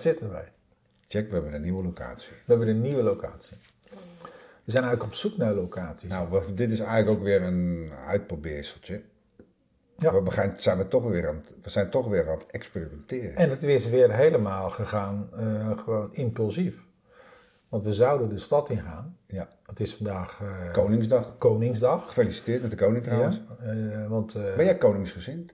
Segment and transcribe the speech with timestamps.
[0.00, 0.52] zitten wij.
[1.06, 2.32] Check, we hebben een nieuwe locatie.
[2.32, 3.56] We hebben een nieuwe locatie.
[4.64, 6.10] We zijn eigenlijk op zoek naar locaties.
[6.10, 9.02] Nou, dit is eigenlijk ook weer een uitprobeerseltje.
[9.96, 10.14] Ja.
[10.14, 13.36] We, begaan, zijn we, toch weer aan het, we zijn toch weer aan het experimenteren.
[13.36, 16.86] En het is weer helemaal gegaan, eh, gewoon impulsief.
[17.68, 19.18] Want we zouden de stad ingaan.
[19.26, 19.48] Ja.
[19.66, 21.38] Het is vandaag eh, Koningsdag.
[21.38, 22.06] Koningsdag.
[22.06, 23.40] Gefeliciteerd met de koning trouwens.
[23.60, 25.52] Ja, want, eh, Ben jij koningsgezind?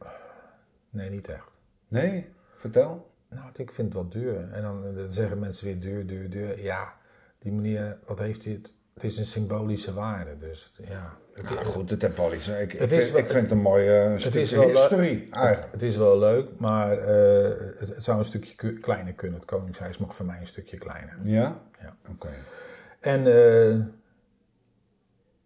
[0.90, 1.60] nee, niet echt.
[1.88, 2.32] Nee?
[2.56, 3.12] Vertel.
[3.34, 4.50] Nou, ik vind het wel duur.
[4.52, 6.62] En dan, eh, dan zeggen mensen weer duur, duur, duur.
[6.62, 6.92] Ja,
[7.38, 8.72] die meneer, wat heeft dit?
[8.94, 10.38] Het is een symbolische waarde.
[10.38, 12.02] Dus ja, het, Nou goed, het
[12.34, 12.48] iets.
[12.48, 13.88] Ik, ik, Het vind, wel- ik vind het een mooi
[14.36, 15.28] is stukje historie.
[15.70, 19.38] het is wel leuk, maar eh, het, het zou een stukje kleiner kunnen.
[19.40, 21.18] Het Koningshuis mag voor mij een stukje kleiner.
[21.22, 21.60] Ja?
[21.80, 21.96] Ja.
[22.10, 22.28] Oké.
[23.00, 23.76] En eh,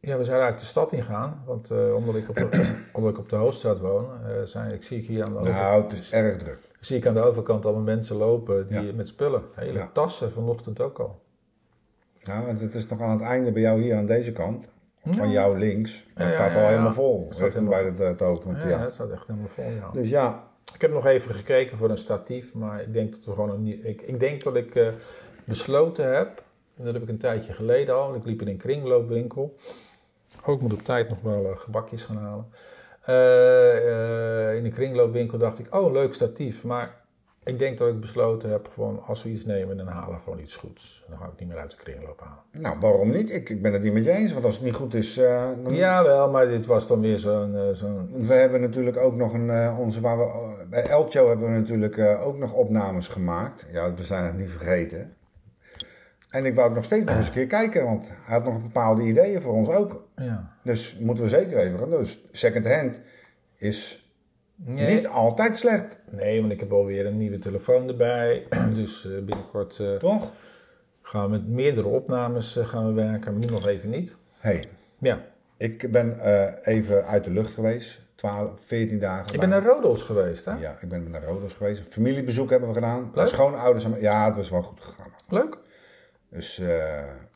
[0.08, 1.42] ja, we zouden eigenlijk de stad ingaan.
[1.46, 4.82] Want eh, omdat, ik op de, omdat ik op de Hoofdstraat woon, eh, zijn, ik
[4.82, 6.58] zie ik hier aan de, over, Nou, het is erg druk.
[6.80, 8.92] zie ik aan de overkant allemaal mensen lopen die, Ja.
[8.92, 9.42] met spullen.
[9.54, 9.90] Hele Ja.
[9.92, 11.20] tassen vanochtend ook al.
[12.22, 14.68] Nou, want het is nog aan het einde bij jou hier aan deze kant.
[15.10, 16.06] Van jou links.
[16.14, 17.24] Het staat al helemaal vol.
[17.26, 19.90] Het staat helemaal bij het, van het Ja, het staat echt helemaal vol, ja.
[19.92, 23.30] Dus ja, Ik heb nog even gekeken voor een statief, maar ik denk dat we
[23.30, 23.78] gewoon een nieuw...
[23.82, 24.88] Ik, ik denk dat ik eh,
[25.44, 26.42] besloten heb,
[26.76, 29.54] en dat heb ik een tijdje geleden al, ik liep in een kringloopwinkel.
[30.48, 32.46] Ook ik moet op tijd nog wel eh, gebakjes gaan halen.
[33.08, 37.00] Eh, eh, in een kringloopwinkel dacht ik, oh leuk statief, maar
[37.44, 40.38] ik denk dat ik besloten heb, gewoon als we iets nemen, dan halen we gewoon
[40.38, 41.04] iets goeds.
[41.08, 42.42] Dan ga ik het niet meer uit de kringloop halen.
[42.50, 43.30] nou waarom niet?
[43.30, 44.32] Ik, ik ben het niet met je eens.
[44.32, 45.74] Want als het niet goed is, eh, dan...
[45.74, 47.56] Jawel, maar dit was dan weer zo'n...
[47.72, 51.98] zo'n We hebben natuurlijk ook nog een, onze, waar we, bij Elcho hebben we natuurlijk
[51.98, 53.66] ook nog opnames gemaakt.
[53.72, 55.16] Ja, we zijn het niet vergeten.
[56.30, 58.62] En ik wou ook nog steeds nog eens een keer kijken, want hij had nog
[58.62, 60.06] bepaalde ideeën voor ons ook.
[60.18, 60.52] Ja.
[60.62, 61.90] Dus moeten we zeker even gaan.
[61.90, 63.00] Dus second hand
[63.56, 64.02] is
[64.64, 64.94] Nee.
[64.96, 68.46] niet altijd slecht, Nee, want ik heb alweer een nieuwe telefoon erbij.
[68.74, 70.32] Dus eh, binnenkort eh, toch?
[71.02, 73.38] gaan we met meerdere opnames eh, gaan we werken.
[73.38, 74.14] Nu nog even niet.
[74.38, 74.64] hey,
[74.98, 75.24] Ja,
[75.56, 76.16] ik ben
[76.62, 77.98] even uit de lucht geweest.
[78.14, 79.34] 12, 14 dagen.
[79.34, 80.52] ik ben naar Rodos geweest, hè?
[80.58, 81.78] Ja, ik ben naar Rodos geweest.
[81.86, 83.10] Een familiebezoek hebben we gedaan.
[83.14, 83.28] Leuk.
[83.28, 83.86] Schoonouders.
[84.00, 85.10] Ja, het was wel goed gegaan.
[85.28, 85.58] Leuk.
[86.30, 86.56] Dus,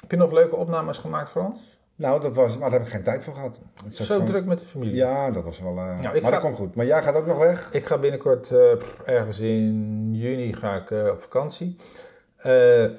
[0.00, 1.80] Heb je nog leuke opnames gemaakt voor ons?
[1.96, 3.58] Nou, dat was, maar daar heb ik geen tijd voor gehad.
[3.90, 4.94] Zo gewoon- druk met de familie.
[4.94, 5.70] Ja, dat was wel.
[5.72, 6.74] ik maar ga- dat komt goed.
[6.74, 7.68] Maar jij gaat ook nog weg?
[7.72, 8.72] Ik ga binnenkort eh,
[9.04, 11.76] ergens in juni ga ik eh, op vakantie.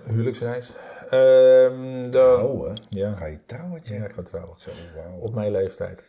[0.07, 0.69] Huwelijksreis.
[1.09, 2.73] Ehm, hè?
[2.89, 3.13] ja.
[3.13, 3.97] Ga je trouwen, Jack?
[3.99, 4.55] ja, ik ga trouwen.
[4.59, 5.19] Zo, wauw.
[5.19, 6.03] Op mijn leeftijd.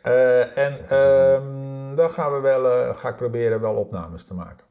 [0.54, 4.66] En ehm, dan gaan we wel, ga ik proberen wel opnames te maken.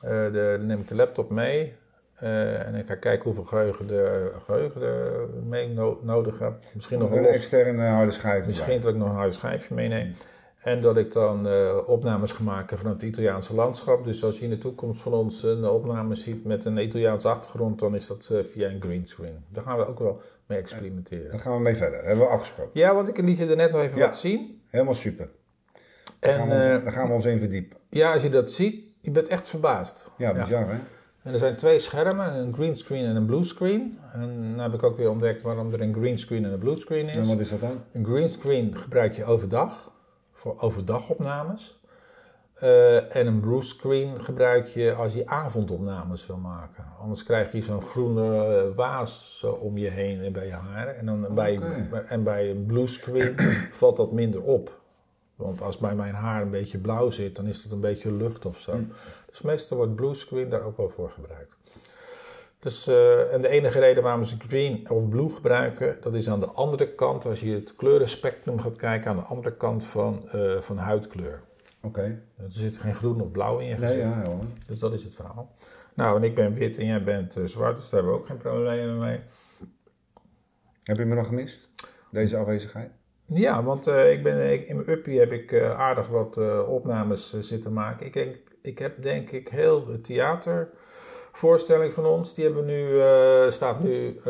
[0.00, 1.76] De, dan neem ik de laptop mee.
[2.22, 6.54] Eh, en ik ga kijken hoeveel geheugen de geheugen er mee no- nodig heb.
[6.74, 8.46] Misschien nog een externe harde schijf.
[8.46, 10.12] Misschien dat ik nog een harde schijfje meeneem.
[10.62, 14.04] En dat ik dan eh, opnames ga maken van het Italiaanse landschap.
[14.04, 17.78] Dus als je in de toekomst van ons een opname ziet met een Italiaanse achtergrond,
[17.78, 19.44] dan is dat eh, via een greenscreen.
[19.48, 21.30] Daar gaan we ook wel mee experimenteren.
[21.30, 22.04] Daar gaan we mee verder.
[22.04, 22.80] hebben we afgesproken.
[22.80, 24.04] Ja, want ik liet je er net nog even Ja.
[24.06, 24.62] wat zien.
[24.68, 25.28] Helemaal super.
[26.18, 27.78] Daar, En gaan we, ons- daar gaan we ons in verdiepen.
[27.90, 30.08] ja, als je dat ziet, je bent echt verbaasd.
[30.18, 30.76] Ja, bizar hè?
[31.22, 33.98] En er zijn twee schermen, een green screen en een blue screen.
[34.12, 36.76] En dan heb ik ook weer ontdekt waarom er een green screen en een blue
[36.76, 37.28] screen En is.
[37.28, 37.80] wat is dat dan?
[37.92, 39.92] Een green screen gebruik je overdag,
[40.32, 41.80] voor overdagopnames.
[42.54, 46.84] Eh, en een blue screen gebruik je als je avondopnames wil maken.
[47.00, 50.98] Anders krijg je zo'n groene eh, waas om je heen en bij je haren.
[50.98, 51.60] En, dan bij,
[52.06, 53.36] en bij een blue screen
[53.80, 54.81] valt dat minder op.
[55.42, 58.46] Want als bij mijn haar een beetje blauw zit, dan is dat een beetje lucht
[58.46, 58.80] of zo.
[59.26, 61.56] Dus meestal wordt blue screen daar ook wel voor gebruikt.
[62.58, 66.40] Dus, eh, en de enige reden waarom ze green of blue gebruiken, dat is aan
[66.40, 70.60] de andere kant, als je het kleurenspectrum gaat kijken, aan de andere kant van, eh,
[70.60, 71.42] van huidkleur.
[71.82, 72.22] Oké.
[72.36, 74.02] Er zit geen groen of blauw in je Nee, gezicht.
[74.08, 74.44] ja, helemaal.
[74.66, 75.52] Dus dat is het verhaal.
[75.94, 78.26] Nou, en ik ben wit en jij bent eh, zwart, dus daar hebben we ook
[78.26, 79.20] geen problemen mee.
[80.82, 81.68] Heb je me nog gemist?
[82.10, 82.90] Deze afwezigheid?
[83.26, 86.68] Ja, want eh, ik ben, ik, in mijn uppie heb ik eh, aardig wat eh,
[86.68, 88.06] opnames zitten maken.
[88.06, 93.00] Ik, denk, ik heb denk ik heel de theatervoorstelling van ons, die hebben nu,
[93.50, 94.20] staat nu,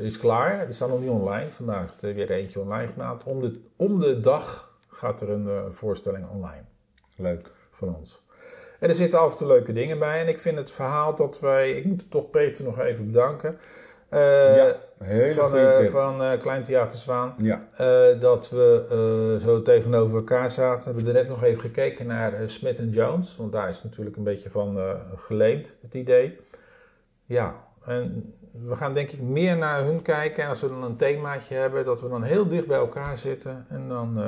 [0.00, 0.64] is klaar.
[0.64, 1.52] Die staat nog niet online.
[1.52, 3.20] Vandaag is er weer eentje online gedaan.
[3.24, 6.64] Om de, om de dag gaat er een voorstelling online
[7.16, 7.50] Leuk.
[7.70, 8.26] van ons.
[8.78, 10.20] En er zitten af en toe leuke dingen bij.
[10.20, 13.58] En ik vind het verhaal dat wij, ik moet toch Peter nog even bedanken.
[14.08, 17.34] Eh, ja, hele van, goede eh, van eh, Klein Theater Zwaan.
[17.38, 17.68] Ja,
[18.20, 20.88] dat we zo tegenover elkaar zaten.
[20.88, 23.36] We hebben er net nog even gekeken naar Smith Jones.
[23.36, 24.78] Want daar is natuurlijk een beetje van
[25.16, 26.38] geleend, het idee.
[27.24, 30.42] Ja, en we gaan denk ik meer naar hun kijken.
[30.42, 33.66] En als we dan een themaatje hebben, dat we dan heel dicht bij elkaar zitten.
[33.68, 34.22] En dan,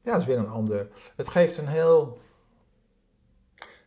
[0.00, 0.86] ja, is weer een ander.
[1.16, 2.18] Het geeft een heel,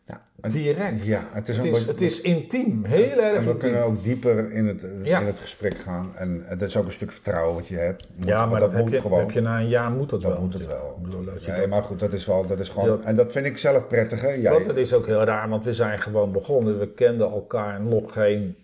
[0.06, 1.04] Ja, Direct.
[1.04, 3.58] Ja, het is, Het is, het is intiem, heel erg En we intiem.
[3.58, 5.20] kunnen ook dieper in het, Ja.
[5.20, 6.12] in het gesprek gaan.
[6.16, 8.08] En het is ook een stuk vertrouwen wat je hebt.
[8.16, 9.18] Moet- Ja, maar dat, dat, moet je, gewoon.
[9.18, 10.40] heb je na een jaar moet dat, dat wel.
[10.42, 10.98] moet het wel.
[11.02, 12.98] Nee, dat- maar goed, dat is wel, dat is gewoon.
[12.98, 13.04] Ja.
[13.04, 14.28] En dat vind ik zelf prettig, hè?
[14.28, 16.78] Jij, Want het is ook heel raar, want we zijn gewoon begonnen.
[16.78, 18.56] We kenden elkaar nog geen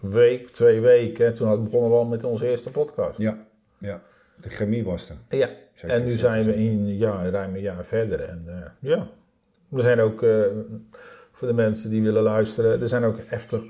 [0.00, 1.34] week, twee weken.
[1.34, 3.18] Toen begonnen we al met onze eerste podcast.
[3.18, 3.38] Ja,
[3.78, 4.00] ja.
[4.40, 5.38] De chemie was er.
[5.38, 8.20] Ja, Zeker, en nu zijn we in ja, ruim een jaar verder.
[8.20, 8.54] En eh,
[8.90, 9.08] ja,
[9.72, 10.40] er zijn ook, eh,
[11.32, 13.18] voor de mensen die willen luisteren, er zijn ook,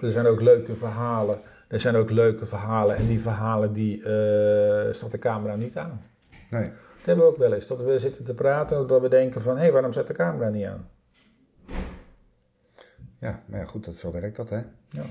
[0.01, 1.41] er zijn ook leuke verhalen.
[1.69, 6.03] Er zijn ook leuke verhalen en die verhalen die eh, staat de camera niet aan.
[6.51, 6.63] Nee.
[6.63, 9.43] Dat hebben we ook wel eens, dat we zitten te praten en dat we denken
[9.43, 10.89] van, hé, hey, waarom zet de camera niet aan?
[13.21, 14.61] Ja, maar ja, goed, dat, zo werkt dat, hè?
[14.89, 15.03] Ja.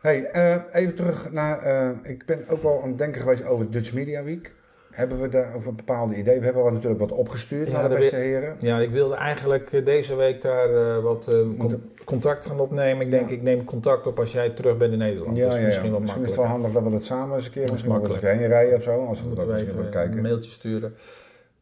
[0.00, 2.06] Hey, eh, even terug naar.
[2.06, 4.54] ik ben ook wel aan het denken geweest over Dutch Media Week.
[4.92, 6.38] Hebben we daar over een bepaalde idee?
[6.38, 8.56] We hebben wel natuurlijk wat opgestuurd Ja, naar de beste heren.
[8.58, 13.04] Ja, ik wilde eigenlijk eh, deze week daar eh, wat Moeten- contact gaan opnemen.
[13.06, 15.36] Ik denk, ik neem contact op als jij terug bent in Nederland.
[15.36, 17.36] Ja, dat is ja, misschien wel misschien is het wel handig dat we dat samen
[17.36, 18.22] eens een keer is misschien makkelijk.
[18.22, 19.04] heen rijden of zo.
[19.04, 20.16] Als we dat misschien even kijken.
[20.16, 20.94] een mailtje sturen.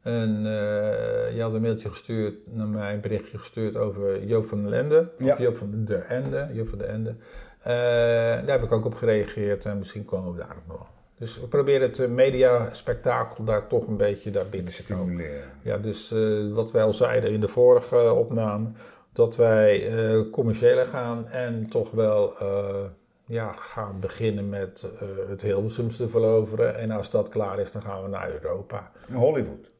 [0.02, 4.60] En eh, je had een mailtje gestuurd, naar mij een berichtje gestuurd over Joop van
[4.60, 5.08] den Lende.
[5.18, 5.32] Ja.
[5.32, 6.48] Of Joop van der Ende.
[6.52, 7.14] Joop van der Ende.
[8.46, 10.86] Daar heb ik ook op gereageerd en misschien komen we daar nog wel.
[11.20, 15.24] Dus we proberen het eh, mediaspectakel daar toch een beetje daar binnen te komen.
[15.62, 18.68] Ja, dus eh, wat wij al zeiden in de vorige eh, opname,
[19.12, 22.34] dat wij eh commerciëler gaan en toch wel
[23.26, 24.86] ja, gaan beginnen met
[25.28, 26.78] het Hilversums te veroveren.
[26.78, 28.90] En als dat klaar is, dan gaan we naar Europa.
[29.12, 29.70] Hollywood.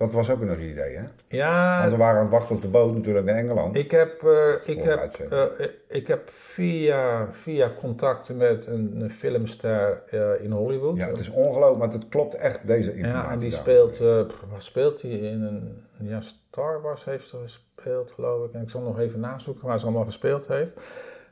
[0.00, 1.02] Dat was ook nog een idee, hè?
[1.28, 3.76] Ja, Want we waren aan het wachten op de boot natuurlijk naar Engeland.
[3.76, 10.02] ik heb, eh, ik heb, eh, ik heb via, via contacten met een, een filmster
[10.10, 10.96] eh, in Hollywood.
[10.96, 13.26] Ja, het is ongelooflijk, maar het klopt echt, deze informatie.
[13.26, 15.10] Ja, en die speelt, waar speelt hij?
[15.10, 18.52] In een, ja, Star Wars heeft ze gespeeld, geloof ik.
[18.52, 20.80] En ik zal nog even nazoeken waar ze allemaal gespeeld heeft.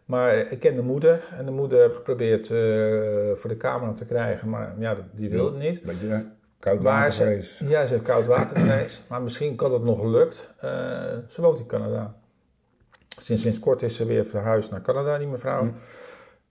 [0.04, 2.46] Maar ik ken de moeder en de moeder heb geprobeerd
[3.40, 5.82] voor de camera te krijgen, maar ja, die wilde het niet.
[5.82, 6.36] Beetje?
[6.58, 7.58] Koud watervrees.
[7.58, 10.50] ja, ze heeft koud watervrees, maar misschien kan dat nog gelukt.
[10.60, 10.70] Eh,
[11.28, 12.16] ze woont in Canada.
[13.20, 15.60] Sinds, sinds kort is ze weer verhuisd naar Canada, die mevrouw.
[15.60, 15.70] Hm.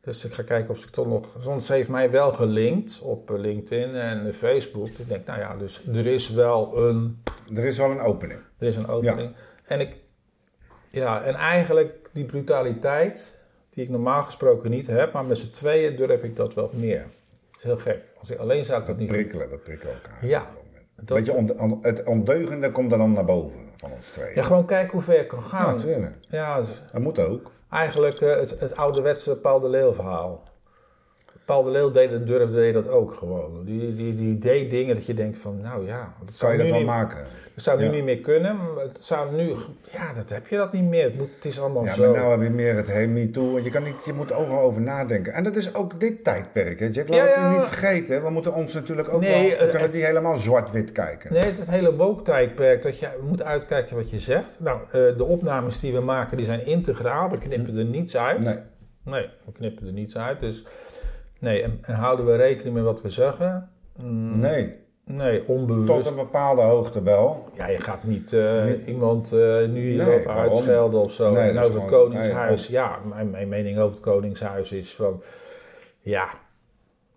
[0.01, 1.27] Dus ik ga kijken of ze toch nog.
[1.39, 4.87] Soms ze heeft mij wel gelinkt op eh, LinkedIn en Facebook.
[4.87, 7.23] Ik denk, nou ja, dus er is wel een,
[7.55, 8.39] Er is wel een opening.
[8.57, 9.35] er is een opening.
[9.65, 9.95] En ik,
[10.89, 13.33] ja, en eigenlijk die brutaliteit,
[13.69, 17.05] die ik normaal gesproken niet heb, maar met z'n tweeën durf ik dat wel meer.
[17.57, 18.03] Dat is heel gek.
[18.19, 20.25] Als ik alleen zou ik dat Dat niet prikkelen, dat prikkelen elkaar.
[20.25, 20.45] Ja,
[20.95, 24.35] Een beetje on- het ondeugende komt dan naar boven van ons tweeën.
[24.35, 25.75] Ja, gewoon kijken hoe ver je kan Ja, gaan.
[25.75, 26.15] natuurlijk.
[26.29, 27.51] Ja, dus Dat moet ook.
[27.69, 30.43] eigenlijk eh, het, het ouderwetse Paul de Leeuw verhaal.
[31.47, 33.61] Paul de Leeuw deed, durfde deed dat ook gewoon.
[33.65, 36.63] Die, die, die deed dingen dat je denkt van, nou ja, dat Zou je nu,
[36.63, 37.17] dat wel maken?
[37.55, 37.91] dat zou nu Ja.
[37.91, 38.57] niet meer kunnen.
[38.79, 39.47] Het zou nu,
[39.91, 41.03] ja, dat heb je dat niet meer.
[41.03, 42.11] Het, moet, het is allemaal Ja, zo.
[42.11, 43.51] maar nou heb je meer het hey me too.
[43.51, 45.33] Want je, kan niet, je moet overal over nadenken.
[45.33, 46.79] En dat is ook dit tijdperk.
[46.79, 46.85] Hè?
[46.91, 47.51] Jack, laat Ja, het ja.
[47.51, 48.23] niet vergeten.
[48.23, 49.41] We moeten ons natuurlijk ook Nee, wel...
[49.43, 51.33] We eh, kunnen het- niet helemaal zwart-wit kijken.
[51.33, 54.57] Nee, het hele woke-tijdperk, dat je moet uitkijken wat je zegt.
[54.59, 57.29] Nou, eh, de opnames die we maken, die zijn integraal.
[57.29, 58.39] We knippen er niets uit.
[58.39, 58.57] Nee.
[59.03, 60.39] Nee, we knippen er niets uit.
[60.39, 60.63] Dus
[61.39, 63.69] nee, en, en houden we rekening met wat we zeggen?
[64.01, 64.85] Mm, Nee.
[65.05, 66.09] Nee, Tot onbewust.
[66.09, 67.49] een bepaalde hoogte wel.
[67.53, 71.31] Ja, je gaat niet eh, Niet- iemand eh, nu hierop Nee, uitschelden of zo.
[71.31, 75.21] Nee, en over het Koningshuis, ja, mijn, mijn mening over het Koningshuis is van,
[75.99, 76.27] ja,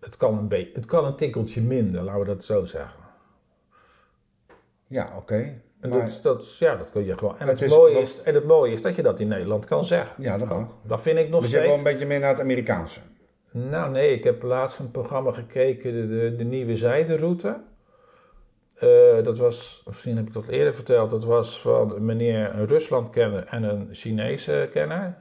[0.00, 3.00] het kan een, beetje, het kan een tikkeltje minder, laten we dat zo zeggen.
[4.87, 5.35] Ja, oké.
[5.81, 7.39] En Maar- dat, dat, ja, dat kun je gewoon.
[7.39, 9.65] En Het het, is mooie is, en het mooie is dat je dat in Nederland
[9.67, 10.23] kan zeggen.
[10.23, 10.67] Ja, dat mag.
[10.83, 11.79] Dat vind ik nog Dus je wel steeds.
[11.79, 13.00] een beetje meer naar het Amerikaanse.
[13.52, 17.61] Nou nee, ik heb laatst een programma gekeken, de, de, Nieuwe Zijderoute.
[18.78, 23.45] Eh, dat was, misschien heb ik dat eerder verteld, dat was van meneer, een Rusland-kenner
[23.47, 25.16] en een Chinese kenner.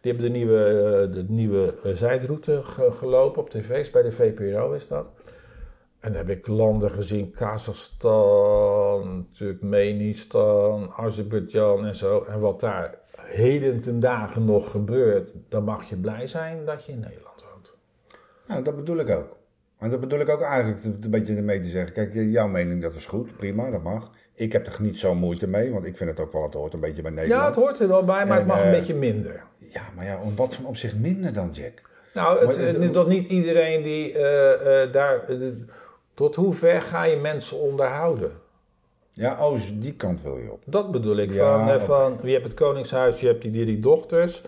[0.00, 4.12] die hebben de nieuwe, eh, de nieuwe eh, zijderoute ge- gelopen op tv's, bij de
[4.12, 5.10] VPRO is dat.
[6.00, 12.24] En dan heb ik landen gezien, Kazachstan, Turkmenistan, Azerbeidzjan en zo.
[12.28, 16.92] En wat daar heden ten dagen nog gebeurt, dan mag je blij zijn dat je
[16.92, 17.33] in Nederland.
[18.48, 19.36] Nou, dat bedoel ik ook.
[19.78, 21.92] En dat bedoel ik ook eigenlijk een beetje ermee te zeggen.
[21.92, 24.10] Kijk, jouw mening dat is goed, prima, dat mag.
[24.34, 26.72] Ik heb er niet zo moeite mee, want ik vind het ook wel, het hoort
[26.74, 27.46] een beetje bij Ja, Nederland.
[27.46, 29.42] het hoort er wel bij, maar En, het mag een eh, beetje minder.
[29.58, 31.82] Ja, maar ja, om wat van opzicht minder dan Jack?
[32.14, 35.28] Nou, het, maar het- dat niet iedereen die eh, eh, daar...
[35.28, 35.36] eh,
[36.14, 38.30] tot hoe ver ga je mensen onderhouden?
[39.12, 40.62] Ja, oh, die kant wil je op.
[40.66, 41.32] Dat bedoel ik.
[41.32, 44.42] Ja, van, eh, van, je hebt het Koningshuis, je hebt die drie dochters.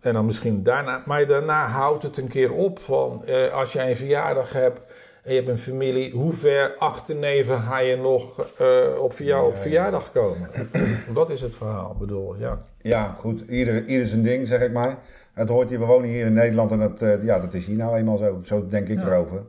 [0.00, 1.02] En dan misschien daarna...
[1.06, 3.24] Maar daarna houdt het een keer op van...
[3.24, 4.80] eh, als jij een verjaardag hebt
[5.22, 9.54] en je hebt een familie, hoe ver achterneven ga je nog eh, op jou op
[9.54, 10.50] Ja, verjaardag komen?
[11.14, 12.56] dat is het verhaal, bedoel, ja.
[12.80, 13.40] Ja, goed.
[13.48, 14.98] Ieder, ieder zijn ding, zeg ik maar.
[15.32, 17.76] Het hoort hier, we wonen hier in Nederland en dat, eh, ja, dat is hier
[17.76, 18.40] nou eenmaal zo.
[18.44, 19.06] Zo denk ik Ja.
[19.06, 19.42] erover.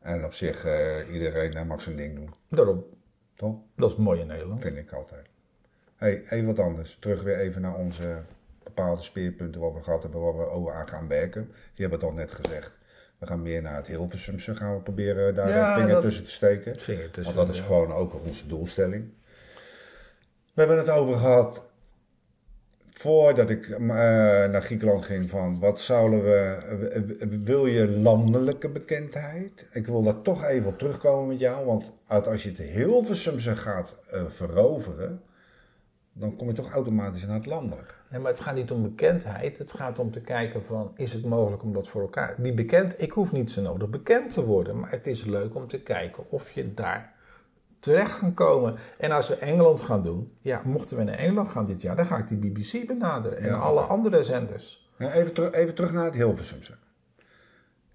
[0.00, 2.30] En op zich, eh, iedereen eh, mag zijn ding doen.
[2.48, 2.84] Daarom,
[3.36, 3.54] Toch?
[3.76, 4.60] dat is mooi in Nederland.
[4.62, 5.26] Vind ik altijd.
[5.96, 6.96] hey, even wat anders.
[7.00, 8.04] Terug weer even naar onze
[8.74, 11.52] bepaalde speerpunten waar we gehad hebben, waar we over aan gaan werken.
[11.74, 12.74] Je hebt het al net gezegd.
[13.18, 16.30] We gaan meer naar het Hilversumse gaan we proberen daar Ja, vinger dat- tussen te
[16.30, 16.72] steken.
[16.72, 17.66] Het vinger tussen, Want dat is ja.
[17.66, 19.04] gewoon ook onze doelstelling.
[20.54, 21.62] We hebben het over gehad
[22.90, 29.66] voordat ik eh, naar Griekenland ging van wat zouden we, wil je landelijke bekendheid?
[29.72, 33.56] Ik wil daar toch even op terugkomen met jou, want uit- als je het Hilversumse
[33.56, 35.22] gaat eh, veroveren,
[36.12, 37.94] dan kom je toch automatisch naar het landelijk.
[38.14, 39.58] Nee, maar het gaat niet om bekendheid.
[39.58, 42.34] Het gaat om te kijken van, is het mogelijk om dat voor elkaar...
[42.38, 44.78] Die bekend, ik hoef niet zo nodig bekend te worden.
[44.80, 47.12] Maar het is leuk om te kijken of je daar
[47.78, 48.76] terecht kan komen.
[48.98, 50.32] En als we Engeland gaan doen...
[50.40, 51.96] Ja, mochten we naar Engeland gaan dit jaar...
[51.96, 53.38] dan ga ik die BBC benaderen.
[53.38, 54.90] En Ja, alle andere zenders.
[54.98, 56.72] Nou, even, teru- even terug naar het Hilversumse.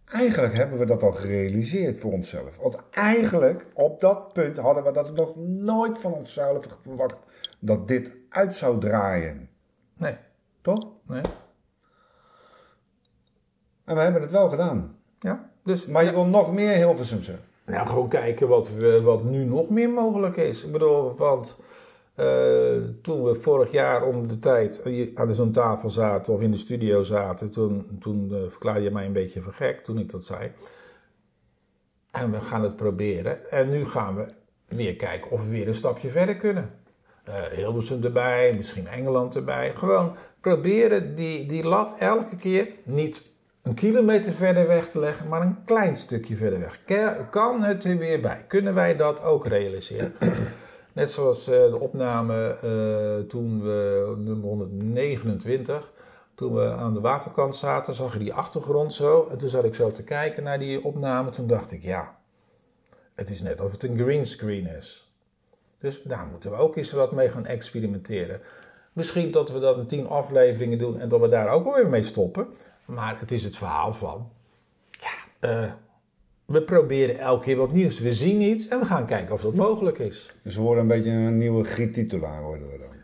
[0.05, 2.57] Eigenlijk hebben we dat al gerealiseerd voor onszelf.
[2.57, 7.17] Want eigenlijk, op dat punt, hadden we dat nog nooit van onszelf verwacht
[7.59, 9.48] dat dit uit zou draaien.
[9.99, 10.15] Nee,
[10.61, 10.87] Toch?
[11.07, 11.21] nee.
[13.83, 14.97] En we hebben het wel gedaan.
[15.19, 15.85] Ja, dus...
[15.85, 17.35] Maar je wil nog meer Hilversumse.
[17.65, 20.63] Nou, gewoon kijken wat, we, wat nu nog meer mogelijk is.
[20.63, 21.57] Ik bedoel, want
[22.15, 24.81] eh, toen we vorig jaar om de tijd
[25.15, 29.05] aan zo'n tafel zaten of in de studio zaten, toen, toen eh, verklaarde je mij
[29.05, 30.51] een beetje voor gek toen ik dat zei.
[32.11, 33.51] En we gaan het proberen.
[33.51, 34.25] En nu gaan we
[34.67, 36.78] weer kijken of we weer een stapje verder kunnen.
[37.29, 39.73] Eh Hilversum erbij, misschien Engeland erbij.
[39.75, 45.41] Gewoon proberen die, die lat elke keer niet een kilometer verder weg te leggen, maar
[45.41, 46.79] een klein stukje verder weg.
[47.29, 48.45] Kan het er weer bij?
[48.47, 50.13] Kunnen wij dat ook realiseren?
[50.93, 55.91] Net zoals eh, de opname eh, toen we, nummer 129,
[56.35, 59.27] toen we aan de waterkant zaten, zag je die achtergrond zo.
[59.31, 61.29] En toen zat ik zo te kijken naar die opname.
[61.29, 62.17] Toen dacht ik, ja,
[63.15, 65.08] het is net of het een greenscreen is.
[65.79, 68.41] Dus daar moeten we ook eens wat mee gaan experimenteren.
[68.93, 72.03] Misschien dat we dat in tien afleveringen doen en dat we daar ook alweer mee
[72.03, 72.47] stoppen.
[72.85, 74.31] Maar het is het verhaal van,
[74.89, 75.71] ja, eh,
[76.45, 77.99] we proberen elke keer wat nieuws.
[77.99, 80.35] We zien iets en we gaan kijken of dat mogelijk is.
[80.43, 82.97] Dus we worden een beetje een nieuwe Griet-titulaar worden we dan.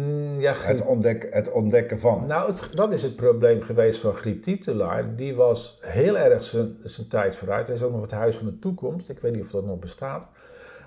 [0.00, 2.26] Mm, ja, Het, ontdek, het ontdekken van.
[2.26, 5.16] Nou, het, dat is het probleem geweest van Griet Titelaar.
[5.16, 6.44] Die was heel erg
[6.84, 7.66] zijn tijd vooruit.
[7.66, 9.08] Hij is ook nog het Huis van de Toekomst.
[9.08, 10.28] Ik weet niet of dat nog bestaat.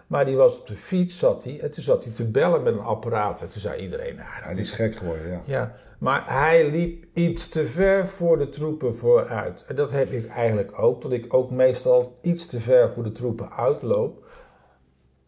[0.08, 1.60] Maar die was op de fiets, zat hij.
[1.60, 3.42] En toen zat hij te bellen met een apparaat.
[3.42, 4.70] En toen zei iedereen, nou, die is...
[4.70, 5.42] is gek geworden, ja.
[5.46, 9.64] Ja, maar hij liep iets te ver voor de troepen vooruit.
[9.68, 11.02] En dat heb ik eigenlijk ook.
[11.02, 14.26] Dat ik ook meestal iets te ver voor de troepen uitloop.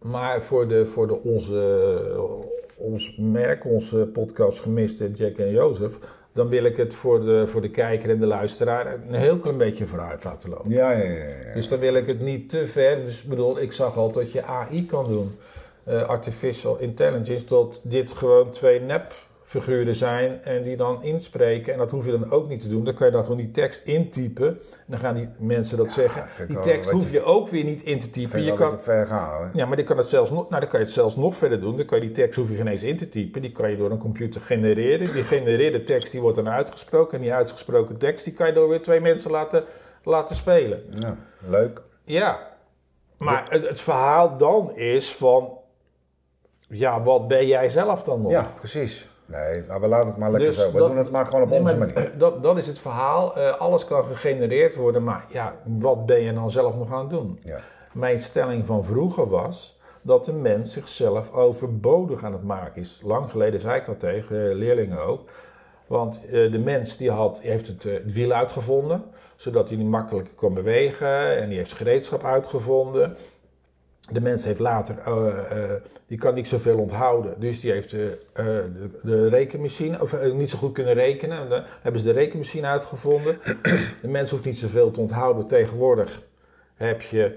[0.01, 2.41] Maar voor, de, voor de onze,
[2.75, 5.99] ons merk, onze podcast Gemiste Jack en Jozef...
[6.37, 9.57] dan wil ik het voor de, voor de kijker en de luisteraar een heel klein
[9.57, 10.69] beetje vooruit laten lopen.
[10.69, 11.13] Ja, ja, ja.
[11.13, 11.53] ja.
[11.53, 13.05] Dus dan wil ik het niet te ver.
[13.05, 15.37] Dus ik bedoel, ik zag al dat je AI kan doen.
[15.83, 17.45] Eh, artificial intelligence.
[17.45, 18.81] Dat dit gewoon twee
[19.53, 21.73] nepfiguren zijn en die dan inspreken.
[21.73, 22.83] En dat hoef je dan ook niet te doen.
[22.83, 24.47] Dan kan je dan gewoon die tekst intypen.
[24.47, 26.47] En dan gaan die mensen dat zeggen.
[26.47, 28.43] Die tekst hoef je ook weer niet in te typen.
[28.43, 29.49] Je kan, dat ver gaan hoor.
[29.53, 31.59] ja, maar dan kan het zelfs nog, nou, dan kan je het zelfs nog verder
[31.59, 31.75] doen.
[31.75, 33.41] Dan kan je die tekst hoef je geen eens in te typen.
[33.41, 35.13] Die kan je door een computer genereren.
[35.13, 37.17] Die genereerde tekst die wordt dan uitgesproken.
[37.17, 39.63] En die uitgesproken tekst die kan je door weer twee mensen laten,
[40.03, 40.83] laten spelen.
[40.99, 41.17] Ja,
[41.49, 41.81] leuk.
[42.03, 42.39] Ja,
[43.17, 45.57] maar het, het verhaal dan is van,
[46.67, 48.31] ja, wat ben jij zelf dan nog?
[48.31, 49.07] Ja, precies.
[49.27, 50.71] Nee, nou, we laten het maar lekker Dus zo.
[50.71, 52.17] We dat- doen het maar gewoon op Nee, onze maar manier.
[52.17, 53.35] Dat, dat is het verhaal.
[53.37, 57.09] Eh, alles kan gegenereerd worden, maar ja, wat ben je dan zelf nog aan het
[57.09, 57.39] doen?
[57.43, 57.57] Ja.
[57.93, 63.01] Mijn stelling van vroeger was dat de mens zichzelf overbodig aan het maken is.
[63.03, 65.29] Lang geleden zei ik dat tegen eh, leerlingen ook.
[65.87, 69.03] Want eh, de mens die had, die heeft het, het wiel uitgevonden,
[69.35, 71.37] zodat hij niet makkelijker kon bewegen.
[71.37, 73.15] En die heeft gereedschap uitgevonden.
[74.11, 75.69] De mens heeft later, eh, eh,
[76.07, 77.33] die kan niet zoveel onthouden.
[77.39, 81.37] Dus die heeft de, eh, de, de rekenmachine, of niet zo goed kunnen rekenen.
[81.39, 83.37] En dan hebben ze de rekenmachine uitgevonden.
[84.01, 85.47] De mens hoeft niet zoveel te onthouden.
[85.47, 86.21] Tegenwoordig
[86.75, 87.35] heb je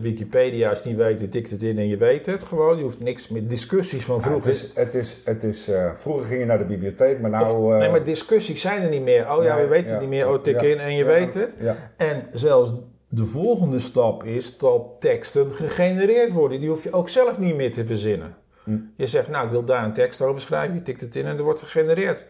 [0.00, 2.76] Wikipedia, als je niet weet, je tikt het in en je weet het gewoon.
[2.76, 4.50] Je hoeft niks met discussies van Ja, vroeger.
[4.50, 7.56] het is, het is, het is, vroeger ging je naar de bibliotheek, maar nou...
[7.56, 9.32] Of- nee, maar discussies zijn er niet meer.
[9.36, 10.28] Oh ja, nee, we weten ja, het niet meer.
[10.28, 11.54] Oh, tik ja, in en je weet het.
[11.96, 12.72] En zelfs
[13.14, 16.60] de volgende stap is dat teksten gegenereerd worden.
[16.60, 18.36] Die hoef je ook zelf niet meer te verzinnen.
[18.64, 18.78] Hm.
[18.96, 20.74] Je zegt, nou, ik wil daar een tekst over schrijven.
[20.74, 22.24] Je tikt het in en er wordt gegenereerd.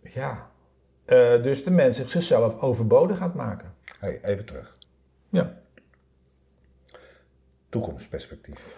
[0.00, 0.50] Ja.
[1.04, 3.74] Eh, dus de mens zich zichzelf overbodig gaat maken.
[3.98, 4.76] hey, even terug.
[5.28, 5.54] Ja.
[7.68, 8.74] Toekomstperspectief.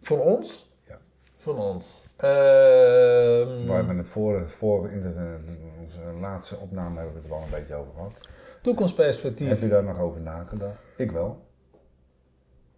[0.00, 0.70] Van ons?
[0.86, 0.98] Ja.
[1.36, 2.02] Van ons.
[2.16, 5.36] Ehm, Waar we het voor, voor in de,
[5.82, 8.18] onze laatste opname hebben we het wel een beetje over gehad.
[8.62, 9.48] Toekomstperspectief.
[9.48, 10.78] Heb je daar nog over nagedacht?
[10.96, 11.46] Ik wel.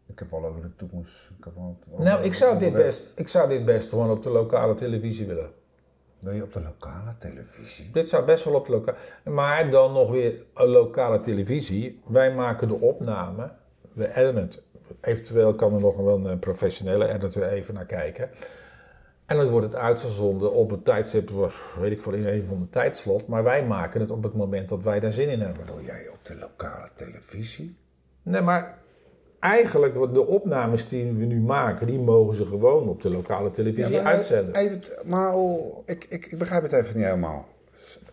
[0.06, 1.14] Ik heb wel over de toekomst.
[1.38, 4.22] Ik heb wel over- Nou, ik zou, dit best, ik zou dit best gewoon op
[4.22, 5.50] de lokale televisie willen.
[6.18, 7.90] Wil je op de lokale televisie?
[7.92, 8.96] Dit zou best wel op de lokale...
[9.24, 12.00] Maar dan nog weer een lokale televisie.
[12.06, 13.50] Wij maken de opname.
[13.92, 14.62] We editen het.
[15.00, 18.30] Eventueel kan er nog wel een professionele editor even naar kijken.
[19.30, 21.30] En dan wordt het uitgezonden op het tijdstip,
[21.80, 23.26] weet ik veel, in een van de tijdslot.
[23.26, 25.66] Maar wij maken het op het moment dat wij daar zin in hebben.
[25.66, 27.76] Wil jij op de lokale televisie?
[28.22, 28.78] Nee, maar
[29.38, 33.50] eigenlijk wat de opnames die we nu maken, die mogen ze gewoon op de lokale
[33.50, 34.54] televisie Ja, maar uitzenden.
[34.54, 37.48] Even, maar oh, ik, ik, ik begrijp het even niet helemaal.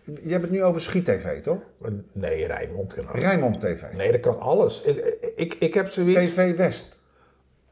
[0.04, 1.60] Je hebt het nu over Schiet TV, toch?
[2.12, 3.16] Nee, Rijnmond kan ook.
[3.16, 3.92] Rijnmond TV.
[3.96, 4.82] Nee, dat kan alles.
[4.82, 6.28] Ik, ik, ik heb zoiets.
[6.28, 6.97] TV West.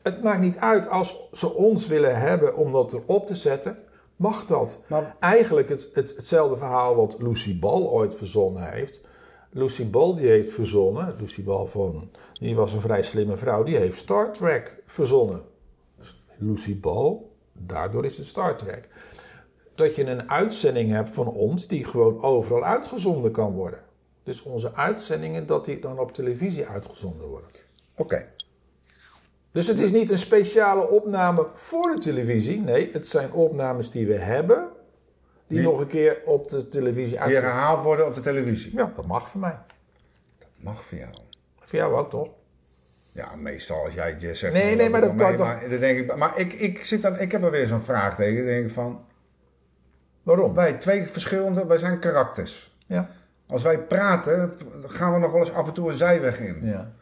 [0.06, 3.78] Het maakt niet uit als ze ons willen hebben om dat erop te zetten,
[4.16, 4.80] mag dat.
[4.86, 9.00] Maar- Eigenlijk het, het, hetzelfde verhaal wat Lucy Ball ooit verzonnen heeft.
[9.50, 13.76] Lucy Ball die heeft verzonnen, Lucy Ball van, die was een vrij slimme vrouw, die
[13.76, 15.42] heeft Star Trek verzonnen.
[16.38, 17.16] Lucy Ball,
[17.52, 18.88] daardoor is het Star Trek.
[19.74, 23.80] Dat je een uitzending hebt van ons die gewoon overal uitgezonden kan worden.
[24.22, 27.48] Dus onze uitzendingen, dat die dan op televisie uitgezonden worden.
[27.96, 28.26] Oké.
[29.56, 32.60] Dus het is niet een speciale opname voor de televisie.
[32.60, 34.68] Nee, het zijn opnames die we hebben,
[35.46, 38.76] die, Die- nog een keer op de televisie Die herhaald worden op de televisie.
[38.76, 39.58] Ja, dat mag voor mij.
[40.56, 41.10] Mag voor jou.
[41.60, 42.28] Voor jou ook toch?
[43.12, 44.52] Ja, meestal als jij het je zegt.
[44.52, 47.18] Nee, nee, maar dat kan mee, Maar, dan denk ik, maar ik, ik, zit dan,
[47.18, 48.36] ik heb er weer zo'n vraagteken.
[48.36, 49.04] Dan denk ik van,
[50.22, 50.54] Waarom?
[50.54, 52.76] wij twee verschillende, wij zijn karakters.
[52.86, 53.10] Ja.
[53.46, 56.58] Als wij praten, gaan we nog wel eens af en toe een zijweg in.
[56.62, 56.92] ja.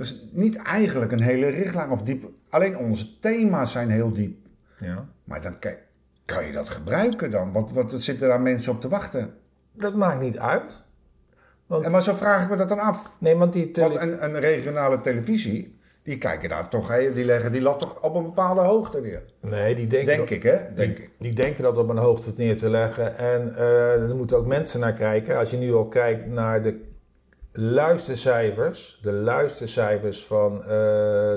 [0.00, 2.24] Dus niet eigenlijk een hele richtlijn of diep.
[2.50, 4.36] Alleen onze thema's zijn heel diep.
[4.78, 5.08] ja.
[5.24, 5.72] Maar dan kan,
[6.24, 7.52] kan je dat gebruiken dan?
[7.52, 9.34] Want, want er zitten daar mensen op te wachten.
[9.72, 10.82] Dat maakt niet uit.
[11.66, 13.12] Want, En maar zo vraag ik me dat dan af.
[13.18, 17.24] nee, want die tele- Want een, een regionale televisie, die kijken daar toch, hè, die
[17.24, 19.22] leggen die lat toch op een bepaalde hoogte neer.
[19.40, 20.16] Nee, die denken...
[20.16, 20.58] Denk ik, hè?
[20.74, 21.10] Denk ik.
[21.18, 23.16] Die denken dat op een hoogte neer te leggen.
[23.18, 25.36] En eh, er moeten ook mensen naar kijken.
[25.38, 26.88] Als je nu al kijkt naar de
[27.52, 30.68] luistercijfers, de luistercijfers van eh,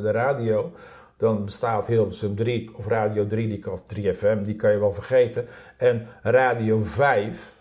[0.01, 0.71] de radio,
[1.17, 5.45] dan bestaat Hilversum 3 of Radio 3 die, of 3FM, die kan je wel vergeten.
[5.77, 7.53] En Radio 5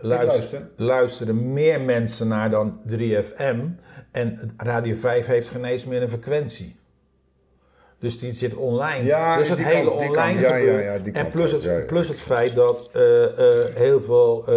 [0.00, 0.70] luister, luister.
[0.76, 3.58] luisteren meer mensen naar dan 3FM.
[4.10, 6.76] En Radio 5 heeft geen eens meer een frequentie.
[8.02, 9.04] Dus die zit online.
[9.04, 10.84] Ja, dus het die hele kant- online kant, ja, gebeuren.
[11.04, 14.54] ja, en plus uit, het, plus het feit dat eh, eh, heel veel eh,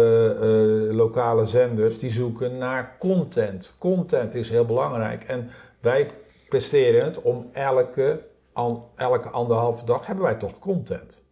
[0.96, 3.76] lokale zenders die zoeken naar content.
[3.78, 5.24] Content is heel belangrijk.
[5.24, 6.10] En wij
[6.48, 8.20] presteren het om elke,
[8.52, 11.24] an- elke anderhalve dag hebben wij toch content.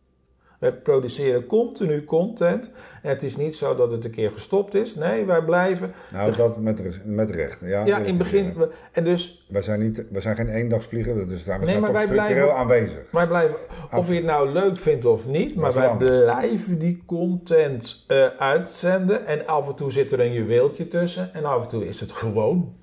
[0.65, 2.73] Wij produceren continu content.
[3.03, 4.95] En het is niet zo dat het een keer gestopt is.
[4.95, 5.93] Nee, wij blijven.
[6.13, 7.59] Nou, dat met, met recht.
[7.61, 8.55] Ja, Ja, in het begin.
[8.57, 11.93] we- En dus We zijn, niet, we zijn geen eendagsvlieger, dus daar we Nee, maar
[11.93, 13.03] wij blijven- aanwezig.
[13.11, 13.57] Wij blijven,
[13.97, 16.11] of je het nou leuk vindt of niet, maar wij anders.
[16.25, 19.27] blijven die content eh, uitzenden.
[19.27, 22.13] En af en toe zit er een juweeltje tussen en af en toe is het
[22.13, 22.75] gewoon.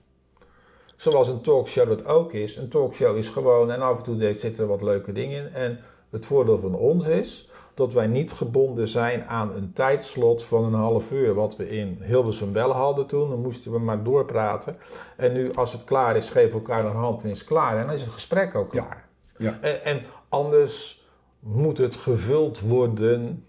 [0.96, 2.58] Zoals een talkshow dat ook is.
[2.58, 5.54] Een talkshow is gewoon en af en toe zitten er wat leuke dingen in.
[5.54, 5.80] En
[6.12, 10.74] het voordeel van ons is dat wij niet gebonden zijn aan een tijdslot van een
[10.74, 11.34] half uur.
[11.34, 13.30] Wat we in Hilversum wel hadden toen.
[13.30, 14.78] Dan moesten we maar doorpraten.
[15.18, 17.78] En nu als het klaar is, geven we elkaar een hand en is het klaar.
[17.78, 18.82] En dan is het gesprek ook Ja.
[18.82, 19.08] klaar.
[19.38, 19.58] Ja.
[19.62, 21.06] En, en anders
[21.40, 23.46] moet het gevuld worden.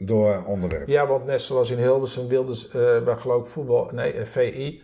[0.00, 0.88] Door onderwerp.
[0.88, 2.66] Ja, want net zoals in Hilversum wilden ze,
[2.98, 4.82] eh, bij geloof ik voetbal, nee, eh, VI,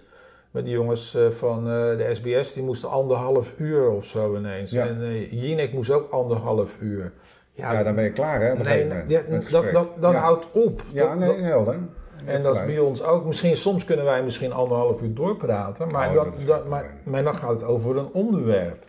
[0.50, 4.70] met die jongens eh, van eh, de SBS, die moesten anderhalf uur of zo ineens.
[4.70, 4.86] Ja.
[4.86, 7.12] En eh Jinek moest ook anderhalf uur.
[7.56, 8.50] Ja, Ja, dan ben je klaar, hè?
[8.50, 10.18] een nee, ja, dat, dat, dat ja.
[10.18, 10.82] houdt op.
[10.92, 11.78] Ja, Dat- nee, dat- helder.
[12.24, 13.24] en dat is bij ons ook.
[13.24, 17.22] Misschien, soms kunnen wij misschien anderhalf uur doorpraten, maar, Oh, dat, dat dat, maar, maar
[17.22, 18.84] dan gaat het over een onderwerp.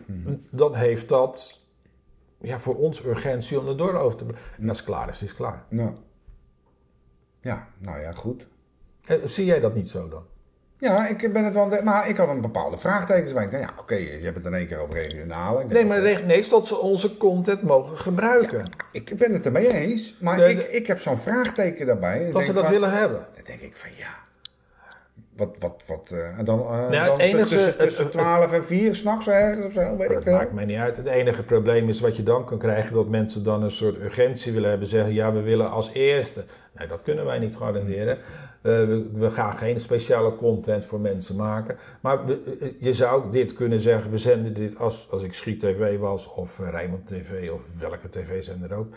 [0.49, 1.62] Dan heeft dat
[2.41, 4.43] ja, voor ons urgentie om er door over te brengen.
[4.60, 5.63] En als het klaar is, is het klaar.
[5.69, 5.91] Nou.
[7.41, 8.47] Ja, nou ja, goed.
[9.06, 10.23] Eh, Zie jij dat niet zo dan?
[10.86, 11.71] Ja, ik ben het wel.
[11.84, 13.43] Maar ik had een bepaalde vraagtekens bij.
[13.43, 15.63] Ik dacht, ja, oké, je hebt het in één keer over regionale.
[15.67, 18.63] Nee, maar reg- nee, dat ze onze content mogen gebruiken.
[18.91, 22.30] Ik ben het ermee eens, maar ik, de- ik heb zo'n vraagteken daarbij.
[22.32, 23.26] Dat ze dat van- willen hebben.
[23.36, 24.24] Dan denk ik van ja.
[25.36, 28.52] Wat, wat, wat, eh, en dan, Ja, het dan enige- tussen, het- tussen het- 12
[28.52, 30.34] en 4 s'nachts ergens of zo, weet ik veel.
[30.34, 30.98] maakt mij niet uit.
[30.98, 34.54] Het enige probleem is wat je dan kan krijgen, dat mensen dan een soort urgentie
[34.54, 34.88] willen hebben.
[34.88, 36.43] Zeggen, ja, we willen als eerste.
[36.78, 38.17] Nee, dat kunnen wij niet garanderen.
[38.17, 41.78] Eh, we, we gaan geen speciale content voor mensen maken.
[42.02, 45.98] Maar we- je zou dit kunnen zeggen, we zenden dit als, als ik Schiet TV
[45.98, 48.88] was, of uh, Rijnmond TV, of welke tv-zender ook.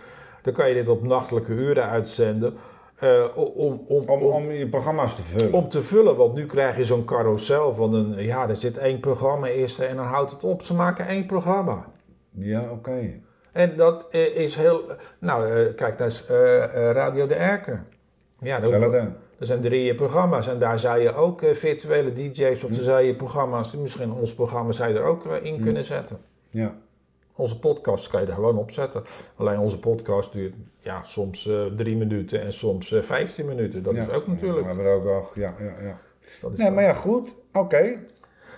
[0.43, 2.55] Dan kan je dit op nachtelijke uren uitzenden.
[2.99, 5.53] Eh, om, om, Om, om, je programma's te vullen.
[5.53, 9.01] om te vullen, want nu krijg je zo'n carousel van een, ja, er zit één
[9.01, 10.63] programma eerst en dan houdt het op.
[10.63, 11.85] Ze maken één programma.
[12.31, 13.21] Ja, oké.
[13.53, 14.83] En dat eh, is heel,
[15.19, 17.87] nou, eh, kijk naar eh, eh, Radio de Erken.
[18.41, 18.73] Ja, dat-
[19.39, 22.67] er zijn drie programma's en daar zou je ook virtuele DJ's Hm.
[22.67, 25.45] of zou je programma's, misschien ons programma zou je er ook eh, Hm.
[25.45, 26.19] in kunnen zetten.
[26.51, 26.75] Ja.
[27.39, 29.03] Onze podcast kan je er gewoon op zetten.
[29.37, 33.83] Alleen onze podcast duurt ja, soms eh, drie minuten en soms eh 15 minuten.
[33.83, 34.03] Dat ja.
[34.03, 34.61] is ook natuurlijk.
[34.61, 35.99] We hebben er ook al, ja, ja, ja.
[36.25, 37.35] Dus dat is Nee, wel- maar ja, goed.
[37.53, 37.99] Oké.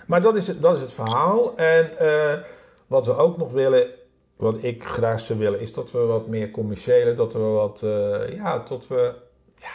[0.07, 1.57] Maar dat is, het, dat is het verhaal.
[1.57, 2.39] En eh,
[2.87, 3.87] wat we ook nog willen,
[4.35, 7.79] wat ik graag zou willen, is dat we wat meer commerciële, dat we wat,
[8.33, 9.13] ja, tot we,
[9.55, 9.67] ja,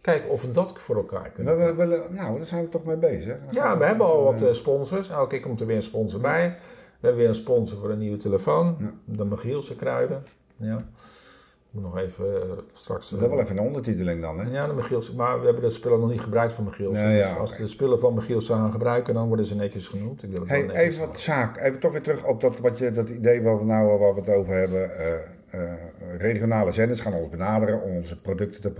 [0.00, 1.58] kijken of we dat voor elkaar We, kunnen.
[1.58, 3.26] we willen, nou, daar zijn we toch mee bezig.
[3.38, 5.08] Dan Ja, we hebben al wat sponsors.
[5.08, 6.56] Elke keer komt er weer een sponsor bij.
[7.04, 8.76] We hebben weer een sponsor voor een nieuwe telefoon.
[8.78, 8.92] Ja.
[9.04, 10.24] De Michielse kruiden.
[10.56, 10.76] Ja.
[10.76, 13.10] Ik moet nog even eh, straks...
[13.10, 14.50] Dat is wel even een ondertiteling dan, hè?
[14.50, 15.14] Ja, de Michielse.
[15.14, 17.02] Maar we hebben de spullen nog niet gebruikt van Michielse.
[17.02, 17.60] Dus als oké.
[17.60, 20.22] de spullen van Michielse gaan gebruiken, dan worden ze netjes genoemd.
[20.22, 21.60] Ik wil het Hey, netjes even wat zaak.
[21.60, 24.20] Even toch weer terug op dat, wat je, dat idee waar we, nou, waar we
[24.20, 24.98] het over hebben.
[24.98, 25.14] Eh,
[25.50, 25.72] eh,
[26.18, 28.72] regionale zenders gaan ons benaderen om onze producten te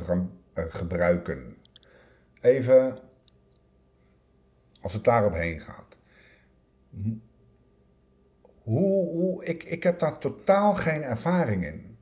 [0.54, 1.56] eh, gebruiken.
[2.40, 2.98] Even,
[4.80, 5.96] als het daarop heen gaat.
[8.64, 11.96] Hoe, hoe, ik, ik heb daar totaal geen ervaring in.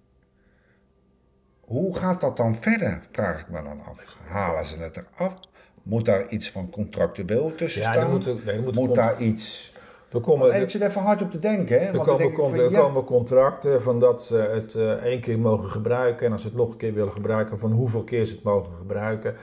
[1.61, 4.17] Hoe gaat dat dan verder, vraag ik me dan af.
[4.25, 5.35] Halen ze het eraf?
[5.83, 8.11] Moet daar iets van contractueel tussen Ja, staan?
[8.11, 9.75] moet, er, nee, moet, daar iets...
[10.13, 11.87] er komen, ik zit even hard op te denken, hè?
[11.87, 14.91] er komen, denk ik cont- van, er ja, komen contracten van dat ze het eh,
[14.91, 16.27] één keer mogen gebruiken.
[16.27, 18.77] En als ze het nog een keer willen gebruiken, van hoeveel keer ze het mogen
[18.77, 19.35] gebruiken.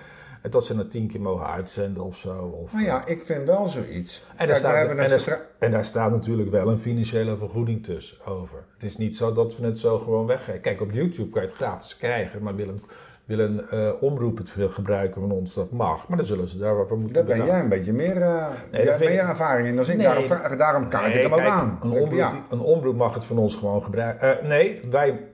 [0.41, 2.43] En dat ze het tien keer mogen uitzenden of zo.
[2.63, 4.23] Of, Maar ja, ik vind wel zoiets.
[4.29, 7.83] En, Kijk, daar staat, en, daar, vertra- en daar staat natuurlijk wel een financiële vergoeding
[7.83, 8.63] tussen over.
[8.73, 10.61] Het is niet zo dat we het zo gewoon weggeven.
[10.61, 12.81] Kijk, op YouTube kan je het gratis krijgen, maar willen
[13.25, 16.07] wil een eh, omroep het gebruiken van ons, dat mag.
[16.07, 18.31] Maar dan zullen ze daar wat voor moeten Daar ben jij een beetje meer, eh
[18.31, 19.95] Nee, dat jij, vind meer ik- ervaring in dan ik.
[19.95, 20.05] Nee.
[20.05, 21.79] daarom, vraag- daarom kaart ik hem ook aan.
[21.83, 24.39] Een omroep, ja, een omroep mag het van ons gewoon gebruiken.
[24.41, 25.25] Eh, nee, wij,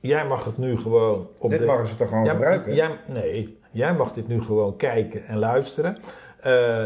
[0.00, 1.64] jij mag het nu gewoon op dit de...
[1.64, 2.74] mogen ze toch gewoon gebruiken?
[2.74, 5.96] jij- nee, jij mag dit nu gewoon kijken en luisteren.
[6.40, 6.84] Eh,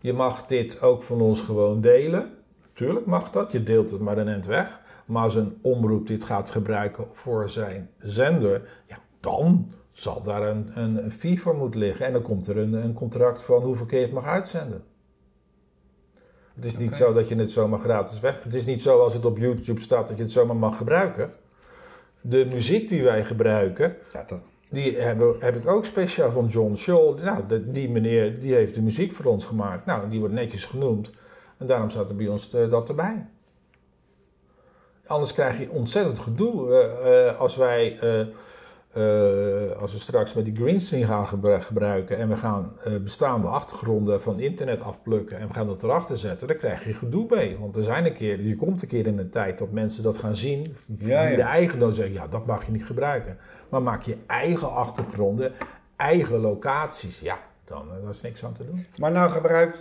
[0.00, 2.30] je mag dit ook van ons gewoon delen.
[2.72, 4.80] Tuurlijk mag dat, je deelt het maar een end weg.
[5.06, 10.70] Maar als een omroep dit gaat gebruiken voor zijn zender, ja, dan zal daar een,
[10.74, 12.06] een, fee voor moeten liggen.
[12.06, 14.84] En dan komt er een, een contract van hoeveel keer je het mag uitzenden.
[16.54, 18.42] Het is niet zo dat je het zomaar gratis weg...
[18.42, 21.32] Het is niet zo als het op YouTube staat dat je het zomaar mag gebruiken.
[22.20, 24.40] De muziek die wij gebruiken, Ja, dat,
[24.74, 27.14] die hebben, heb ik ook speciaal van John Scholl.
[27.22, 29.86] Nou, die meneer die heeft de muziek voor ons gemaakt.
[29.86, 31.10] Nou, die wordt netjes genoemd.
[31.56, 33.26] En daarom staat er bij ons eh, dat erbij.
[35.06, 37.98] Anders krijg je ontzettend gedoe eh, eh, als wij...
[38.94, 43.46] eh, als we straks met die greenscreen gaan gebru- gebruiken en we gaan eh, bestaande
[43.48, 47.56] achtergronden van internet afplukken en we gaan dat erachter zetten, dan krijg je gedoe mee.
[47.58, 50.18] Want er zijn een keer, je komt een keer in een tijd dat mensen dat
[50.18, 51.36] gaan zien, Ja, die ja.
[51.36, 53.36] de eigenaar zeggen, ja, dat mag je niet gebruiken.
[53.68, 55.52] Maar maak je eigen achtergronden,
[55.96, 58.86] eigen locaties, ja, dan daar is niks aan te doen.
[58.98, 59.78] maar nou gebruikt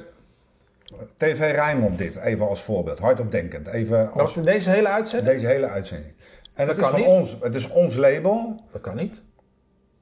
[1.17, 2.99] TV Rijnmond dit, even als voorbeeld.
[2.99, 3.67] Hardopdenkend.
[3.67, 5.33] Even als Als deze hele uitzending?
[5.35, 6.13] deze hele uitzending.
[6.53, 7.09] En Dat het is, kan niet.
[7.09, 8.59] ons, het is ons label.
[8.71, 9.21] Dat kan niet.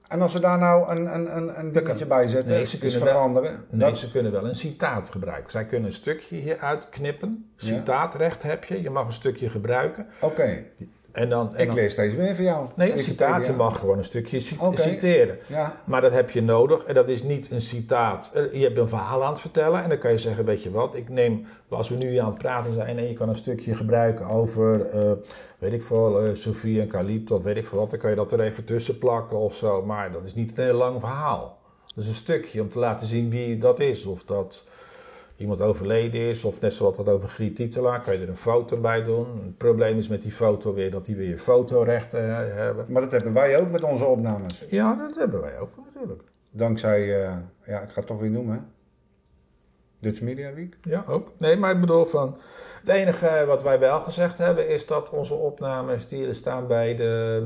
[0.08, 3.00] En als ze daar nou een, een, een, een dingetje bij zetten, Nee, ze kunnen
[3.00, 3.66] wel- veranderen.
[3.70, 5.52] Nee, dat, ze kunnen wel een citaat gebruiken.
[5.52, 7.52] Zij kunnen een stukje hieruit knippen.
[7.56, 8.82] Citaatrecht heb je.
[8.82, 10.08] Je mag een stukje gebruiken.
[10.20, 10.64] Oké,
[11.12, 12.68] En dan, en ik leer steeds weer van jou.
[12.76, 13.46] Nee, een citaat.
[13.46, 15.38] Je mag gewoon een stukje ci- citeren.
[15.48, 16.84] Ja, Maar dat heb je nodig.
[16.84, 18.32] En dat is niet een citaat.
[18.34, 19.84] Eh, Je hebt een verhaal aan het vertellen.
[19.84, 20.96] En dan kan je zeggen, weet je wat.
[20.96, 22.98] Ik neem, als we nu hier aan het praten zijn.
[22.98, 25.12] En je kan een stukje gebruiken over, eh,
[25.58, 27.36] weet ik veel, eh Sofie en Calypto.
[27.36, 27.90] Of weet ik veel wat.
[27.90, 29.86] Dan kan je dat er even tussen plakken of zo.
[29.86, 31.60] Maar dat is niet een heel lang verhaal.
[31.96, 34.06] Dat is een stukje om te laten zien wie dat is.
[34.06, 34.64] Of dat
[35.42, 36.44] iemand overleden is.
[36.44, 38.02] Of net zoals dat over Griet Titelaar.
[38.02, 39.28] Kan je er een foto bij doen.
[39.44, 42.86] Het probleem is met die foto weer dat die weer fotorechten hebben.
[42.88, 44.66] maar dat hebben wij ook met onze opnames.
[44.70, 46.22] Ja, dat hebben wij ook natuurlijk.
[46.52, 47.34] Dankzij, eh,
[47.66, 48.56] ja, ik ga het toch weer noemen.
[48.56, 48.62] hè.
[50.00, 50.78] Dutch Media Week.
[50.84, 51.32] Ja, ook.
[51.38, 52.38] Nee, maar ik bedoel van...
[52.80, 56.96] Het enige wat wij wel gezegd hebben is dat onze opnames die er staan bij
[56.96, 57.44] de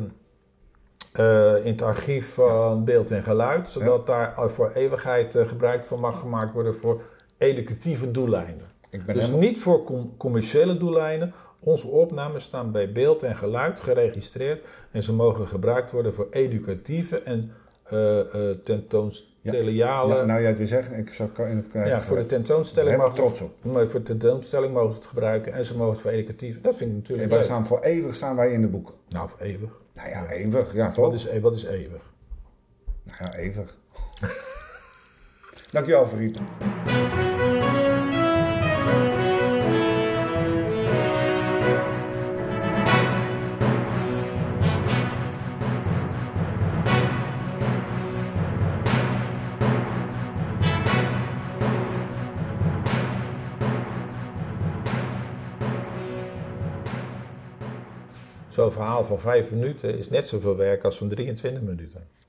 [1.16, 6.00] eh, in het archief van beeld en geluid, zodat daar voor eeuwigheid eh, gebruik van
[6.00, 7.02] mag gemaakt worden voor
[7.38, 8.68] educatieve doeleinden.
[8.90, 11.34] Ik ben Dus helemaal- niet voor com- commerciële doeleinden.
[11.60, 17.20] Onze opnames staan bij beeld en geluid geregistreerd en ze mogen gebruikt worden voor educatieve
[17.22, 17.52] en
[17.84, 20.16] eh eh tentoonstelliale.
[20.16, 21.92] Ja, nou jij het weer zegt, ik zal in het kijken.
[21.92, 23.52] Ja, voor de tentoonstelling mogen trots op.
[23.64, 26.62] maar voor de tentoonstelling mogen ze het gebruiken en ze mogen het voor educatief.
[26.62, 27.48] Dat vind ik En natuurlijk wij leuk.
[27.48, 28.94] staan voor eeuwig staan wij in de boeken.
[29.10, 29.70] Nou, voor eeuwig.
[29.94, 31.04] Nou ja, eeuwig, ja toch?
[31.06, 32.02] Wat is, e- wat is eeuwig?
[33.04, 33.78] Nou ja, eeuwig.
[35.72, 36.40] Dankjewel, Friet.
[58.56, 62.08] Zo'n verhaal van vijf minuten is net zoveel werk als van 23 minuten.